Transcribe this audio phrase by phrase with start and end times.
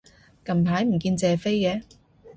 [0.43, 1.83] 近排唔見謝飛嘅